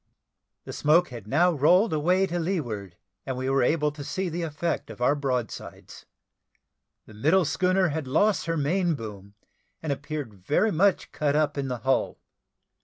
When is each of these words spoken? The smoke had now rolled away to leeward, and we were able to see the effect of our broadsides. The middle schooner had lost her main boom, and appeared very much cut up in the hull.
The 0.63 0.73
smoke 0.73 1.09
had 1.09 1.27
now 1.27 1.51
rolled 1.51 1.93
away 1.93 2.25
to 2.25 2.39
leeward, 2.39 2.95
and 3.23 3.37
we 3.37 3.51
were 3.51 3.61
able 3.61 3.91
to 3.91 4.03
see 4.03 4.29
the 4.29 4.41
effect 4.41 4.89
of 4.89 4.99
our 4.99 5.13
broadsides. 5.13 6.07
The 7.05 7.13
middle 7.13 7.45
schooner 7.45 7.89
had 7.89 8.07
lost 8.07 8.47
her 8.47 8.57
main 8.57 8.95
boom, 8.95 9.35
and 9.79 9.93
appeared 9.93 10.33
very 10.33 10.71
much 10.71 11.11
cut 11.11 11.35
up 11.35 11.55
in 11.55 11.67
the 11.67 11.77
hull. 11.85 12.17